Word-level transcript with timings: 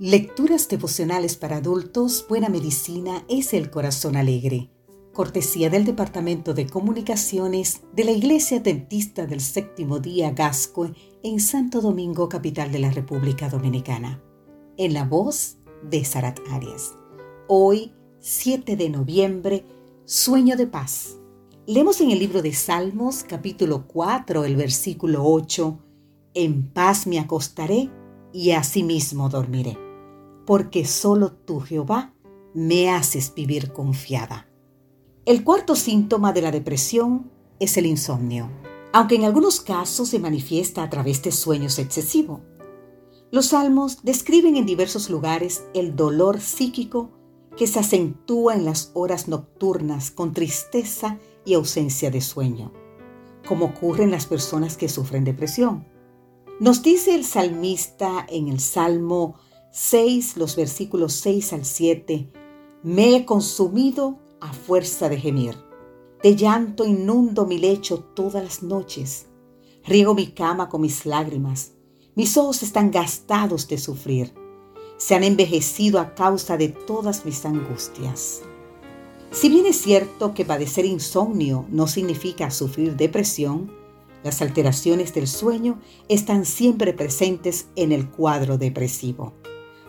Lecturas 0.00 0.68
devocionales 0.68 1.36
para 1.36 1.56
adultos, 1.56 2.24
Buena 2.28 2.48
Medicina 2.48 3.24
es 3.28 3.52
el 3.52 3.68
Corazón 3.68 4.14
Alegre. 4.14 4.70
Cortesía 5.12 5.70
del 5.70 5.84
Departamento 5.84 6.54
de 6.54 6.68
Comunicaciones 6.68 7.80
de 7.96 8.04
la 8.04 8.12
Iglesia 8.12 8.60
Dentista 8.60 9.26
del 9.26 9.40
Séptimo 9.40 9.98
Día 9.98 10.30
Gasco 10.30 10.88
en 11.24 11.40
Santo 11.40 11.80
Domingo, 11.80 12.28
capital 12.28 12.70
de 12.70 12.78
la 12.78 12.92
República 12.92 13.48
Dominicana. 13.48 14.22
En 14.76 14.94
la 14.94 15.04
voz 15.04 15.56
de 15.82 16.04
Sarat 16.04 16.38
Arias. 16.52 16.96
Hoy, 17.48 17.92
7 18.20 18.76
de 18.76 18.90
noviembre, 18.90 19.64
Sueño 20.04 20.56
de 20.56 20.68
Paz. 20.68 21.18
Leemos 21.66 22.00
en 22.00 22.12
el 22.12 22.20
libro 22.20 22.40
de 22.40 22.52
Salmos, 22.52 23.24
capítulo 23.24 23.88
4, 23.88 24.44
el 24.44 24.54
versículo 24.54 25.24
8, 25.24 25.76
En 26.34 26.72
paz 26.72 27.08
me 27.08 27.18
acostaré 27.18 27.90
y 28.32 28.52
asimismo 28.52 29.28
dormiré 29.28 29.87
porque 30.48 30.86
solo 30.86 31.32
tú, 31.32 31.60
Jehová, 31.60 32.14
me 32.54 32.88
haces 32.88 33.34
vivir 33.34 33.74
confiada. 33.74 34.48
El 35.26 35.44
cuarto 35.44 35.76
síntoma 35.76 36.32
de 36.32 36.40
la 36.40 36.50
depresión 36.50 37.30
es 37.60 37.76
el 37.76 37.84
insomnio, 37.84 38.48
aunque 38.94 39.16
en 39.16 39.24
algunos 39.24 39.60
casos 39.60 40.08
se 40.08 40.18
manifiesta 40.18 40.82
a 40.82 40.88
través 40.88 41.22
de 41.22 41.32
sueños 41.32 41.78
excesivos. 41.78 42.40
Los 43.30 43.48
salmos 43.48 44.02
describen 44.04 44.56
en 44.56 44.64
diversos 44.64 45.10
lugares 45.10 45.64
el 45.74 45.94
dolor 45.96 46.40
psíquico 46.40 47.10
que 47.54 47.66
se 47.66 47.80
acentúa 47.80 48.54
en 48.54 48.64
las 48.64 48.90
horas 48.94 49.28
nocturnas 49.28 50.10
con 50.10 50.32
tristeza 50.32 51.18
y 51.44 51.52
ausencia 51.52 52.10
de 52.10 52.22
sueño, 52.22 52.72
como 53.46 53.66
ocurre 53.66 54.04
en 54.04 54.12
las 54.12 54.24
personas 54.24 54.78
que 54.78 54.88
sufren 54.88 55.24
depresión. 55.24 55.86
Nos 56.58 56.82
dice 56.82 57.14
el 57.14 57.26
salmista 57.26 58.24
en 58.30 58.48
el 58.48 58.60
Salmo 58.60 59.34
6, 59.70 60.36
los 60.38 60.56
versículos 60.56 61.12
6 61.14 61.52
al 61.52 61.64
7, 61.64 62.30
me 62.82 63.16
he 63.16 63.24
consumido 63.24 64.18
a 64.40 64.52
fuerza 64.52 65.08
de 65.08 65.18
gemir. 65.18 65.56
De 66.22 66.34
llanto 66.34 66.84
inundo 66.84 67.46
mi 67.46 67.58
lecho 67.58 67.98
todas 68.00 68.42
las 68.42 68.62
noches. 68.62 69.26
Riego 69.84 70.14
mi 70.14 70.28
cama 70.28 70.68
con 70.68 70.80
mis 70.80 71.06
lágrimas. 71.06 71.72
Mis 72.14 72.36
ojos 72.36 72.62
están 72.62 72.90
gastados 72.90 73.68
de 73.68 73.78
sufrir. 73.78 74.34
Se 74.96 75.14
han 75.14 75.22
envejecido 75.22 76.00
a 76.00 76.14
causa 76.14 76.56
de 76.56 76.68
todas 76.70 77.24
mis 77.24 77.44
angustias. 77.44 78.42
Si 79.30 79.48
bien 79.48 79.66
es 79.66 79.80
cierto 79.80 80.34
que 80.34 80.44
padecer 80.44 80.86
insomnio 80.86 81.66
no 81.68 81.86
significa 81.86 82.50
sufrir 82.50 82.96
depresión, 82.96 83.70
las 84.24 84.42
alteraciones 84.42 85.14
del 85.14 85.28
sueño 85.28 85.78
están 86.08 86.44
siempre 86.44 86.92
presentes 86.92 87.68
en 87.76 87.92
el 87.92 88.10
cuadro 88.10 88.58
depresivo. 88.58 89.34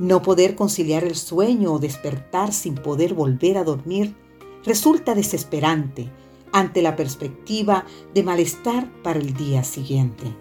No 0.00 0.22
poder 0.22 0.56
conciliar 0.56 1.04
el 1.04 1.14
sueño 1.14 1.74
o 1.74 1.78
despertar 1.78 2.54
sin 2.54 2.74
poder 2.74 3.12
volver 3.12 3.58
a 3.58 3.64
dormir 3.64 4.16
resulta 4.64 5.14
desesperante 5.14 6.08
ante 6.52 6.80
la 6.80 6.96
perspectiva 6.96 7.84
de 8.14 8.22
malestar 8.22 8.90
para 9.02 9.18
el 9.18 9.34
día 9.34 9.62
siguiente. 9.62 10.34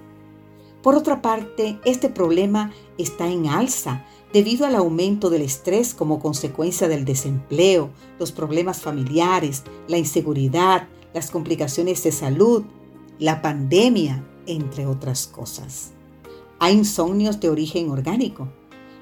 Por 0.81 0.95
otra 0.95 1.21
parte, 1.21 1.77
este 1.83 2.07
problema 2.07 2.71
está 2.97 3.27
en 3.27 3.47
alza 3.47 4.05
debido 4.31 4.65
al 4.65 4.75
aumento 4.75 5.29
del 5.29 5.41
estrés 5.41 5.93
como 5.93 6.19
consecuencia 6.19 6.87
del 6.87 7.03
desempleo, 7.03 7.89
los 8.17 8.31
problemas 8.31 8.79
familiares, 8.79 9.63
la 9.89 9.97
inseguridad, 9.97 10.87
las 11.13 11.31
complicaciones 11.31 12.01
de 12.05 12.13
salud, 12.13 12.63
la 13.19 13.41
pandemia, 13.41 14.23
entre 14.45 14.85
otras 14.85 15.27
cosas. 15.27 15.91
Hay 16.59 16.75
insomnios 16.75 17.41
de 17.41 17.49
origen 17.49 17.89
orgánico, 17.89 18.47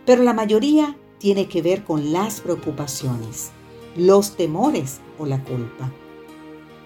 pero 0.07 0.23
la 0.23 0.33
mayoría 0.33 0.95
tiene 1.19 1.49
que 1.49 1.61
ver 1.61 1.83
con 1.83 2.13
las 2.13 2.39
preocupaciones, 2.39 3.49
los 3.97 4.37
temores 4.37 5.01
o 5.19 5.25
la 5.25 5.43
culpa. 5.43 5.91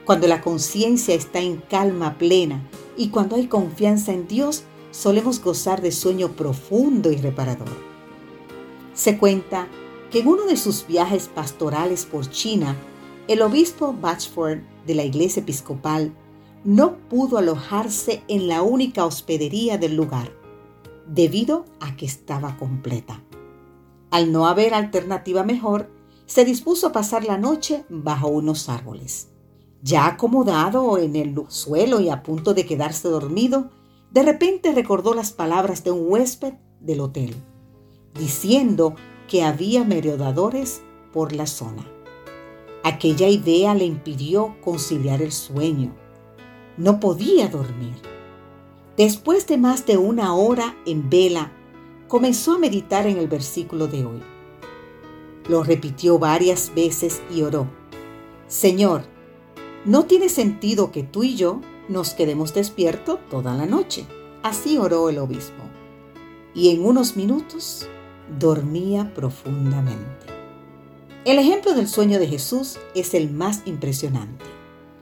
Cuando 0.06 0.28
la 0.28 0.42
conciencia 0.42 1.14
está 1.14 1.40
en 1.40 1.58
calma 1.58 2.18
plena 2.18 2.68
y 2.98 3.10
cuando 3.10 3.36
hay 3.36 3.46
confianza 3.46 4.12
en 4.12 4.28
Dios, 4.28 4.64
solemos 4.90 5.40
gozar 5.40 5.84
de 5.84 5.92
sueño 5.92 6.30
profundo 6.30 7.12
y 7.12 7.18
reparador. 7.18 7.70
Se 8.96 9.20
cuenta 9.20 9.68
que 10.10 10.22
en 10.22 10.28
uno 10.28 10.48
de 10.48 10.58
sus 10.58 10.88
viajes 10.88 11.28
pastorales 11.28 12.08
por 12.08 12.28
China, 12.28 12.76
el 13.28 13.44
obispo 13.44 13.94
Batchford 13.94 14.62
de 14.88 14.96
la 14.96 15.04
iglesia 15.04 15.44
episcopal 15.44 16.12
no 16.64 16.98
pudo 17.08 17.38
alojarse 17.38 18.24
en 18.28 18.48
la 18.48 18.64
única 18.64 19.06
hospedería 19.06 19.78
del 19.78 19.96
lugar 19.96 20.41
debido 21.14 21.66
a 21.82 21.96
que 21.98 22.06
estaba 22.06 22.58
completa. 22.58 23.22
Al 24.12 24.32
no 24.32 24.48
haber 24.48 24.74
alternativa 24.74 25.44
mejor, 25.44 25.90
se 26.26 26.46
dispuso 26.46 26.88
a 26.88 26.92
pasar 26.94 27.26
la 27.26 27.38
noche 27.38 27.84
bajo 27.90 28.30
unos 28.30 28.70
árboles. 28.70 29.28
Ya 29.84 30.06
acomodado 30.06 30.98
en 30.98 31.16
el 31.16 31.36
suelo 31.50 32.00
y 32.00 32.10
a 32.10 32.24
punto 32.24 32.54
de 32.54 32.66
quedarse 32.66 33.10
dormido, 33.10 33.72
de 34.12 34.24
repente 34.24 34.72
recordó 34.72 35.14
las 35.14 35.34
palabras 35.34 35.84
de 35.84 35.92
un 35.92 36.10
huésped 36.10 36.54
del 36.80 37.02
hotel, 37.02 37.36
diciendo 38.14 38.96
que 39.28 39.44
había 39.44 39.84
merodeadores 39.84 40.82
por 41.12 41.34
la 41.34 41.46
zona. 41.46 41.86
Aquella 42.84 43.28
idea 43.28 43.74
le 43.76 43.86
impidió 43.86 44.56
conciliar 44.62 45.22
el 45.22 45.32
sueño. 45.32 45.94
No 46.78 47.00
podía 47.00 47.48
dormir. 47.48 48.11
Después 49.03 49.47
de 49.47 49.57
más 49.57 49.88
de 49.88 49.97
una 49.97 50.35
hora 50.35 50.78
en 50.85 51.09
vela, 51.09 51.51
comenzó 52.07 52.53
a 52.53 52.59
meditar 52.59 53.07
en 53.07 53.17
el 53.17 53.28
versículo 53.28 53.88
de 53.88 54.06
hoy. 54.06 54.22
Lo 55.50 55.63
repitió 55.63 56.19
varias 56.19 56.72
veces 56.75 57.19
y 57.34 57.41
oró. 57.41 57.66
Señor, 58.47 59.06
no 59.85 60.06
tiene 60.06 60.29
sentido 60.29 60.91
que 60.91 61.01
tú 61.01 61.23
y 61.23 61.35
yo 61.35 61.62
nos 61.89 62.13
quedemos 62.13 62.53
despiertos 62.53 63.17
toda 63.31 63.56
la 63.56 63.66
noche. 63.66 64.06
Así 64.44 64.78
oró 64.78 65.09
el 65.09 65.18
obispo. 65.18 65.63
Y 66.53 66.69
en 66.69 66.85
unos 66.85 67.18
minutos 67.18 67.88
dormía 68.38 69.16
profundamente. 69.16 70.28
El 71.25 71.39
ejemplo 71.39 71.73
del 71.73 71.88
sueño 71.88 72.19
de 72.19 72.28
Jesús 72.28 72.78
es 72.94 73.16
el 73.16 73.31
más 73.31 73.63
impresionante. 73.66 74.45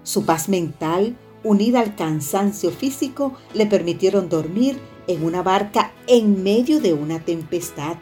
Su 0.03 0.23
paz 0.23 0.47
mental 0.47 1.17
unida 1.43 1.79
al 1.79 1.95
cansancio 1.95 2.71
físico, 2.71 3.33
le 3.53 3.65
permitieron 3.65 4.29
dormir 4.29 4.79
en 5.07 5.23
una 5.23 5.41
barca 5.41 5.93
en 6.07 6.43
medio 6.43 6.79
de 6.79 6.93
una 6.93 7.19
tempestad. 7.19 7.97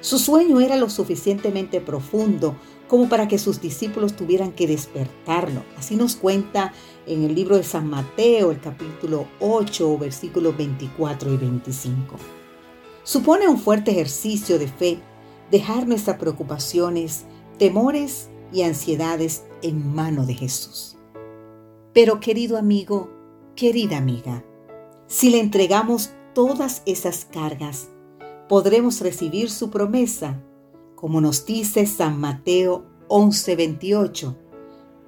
Su 0.00 0.18
sueño 0.18 0.60
era 0.60 0.76
lo 0.76 0.88
suficientemente 0.88 1.80
profundo 1.80 2.56
como 2.86 3.08
para 3.08 3.28
que 3.28 3.38
sus 3.38 3.60
discípulos 3.60 4.16
tuvieran 4.16 4.52
que 4.52 4.66
despertarlo. 4.66 5.62
Así 5.76 5.96
nos 5.96 6.16
cuenta 6.16 6.72
en 7.06 7.24
el 7.24 7.34
libro 7.34 7.56
de 7.56 7.62
San 7.62 7.88
Mateo, 7.88 8.50
el 8.50 8.60
capítulo 8.60 9.26
8, 9.40 9.98
versículos 9.98 10.56
24 10.56 11.32
y 11.32 11.36
25. 11.36 12.16
Supone 13.02 13.48
un 13.48 13.58
fuerte 13.58 13.90
ejercicio 13.90 14.58
de 14.58 14.68
fe 14.68 14.98
dejar 15.50 15.86
nuestras 15.86 16.18
preocupaciones, 16.18 17.24
temores 17.58 18.28
y 18.52 18.62
ansiedades 18.62 19.44
en 19.62 19.94
mano 19.94 20.24
de 20.26 20.34
Jesús. 20.34 20.97
Pero 21.98 22.20
querido 22.20 22.56
amigo, 22.58 23.10
querida 23.56 23.96
amiga, 23.96 24.44
si 25.08 25.30
le 25.30 25.40
entregamos 25.40 26.12
todas 26.32 26.80
esas 26.86 27.24
cargas, 27.24 27.88
podremos 28.48 29.00
recibir 29.00 29.50
su 29.50 29.68
promesa, 29.68 30.40
como 30.94 31.20
nos 31.20 31.44
dice 31.44 31.86
San 31.86 32.20
Mateo 32.20 32.84
11:28, 33.08 34.36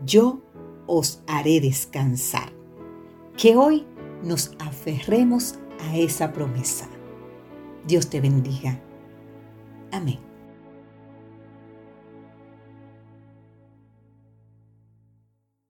yo 0.04 0.40
os 0.88 1.22
haré 1.28 1.60
descansar. 1.60 2.52
Que 3.36 3.56
hoy 3.56 3.86
nos 4.24 4.50
aferremos 4.58 5.60
a 5.78 5.96
esa 5.96 6.32
promesa. 6.32 6.88
Dios 7.86 8.10
te 8.10 8.20
bendiga. 8.20 8.82
Amén. 9.92 10.29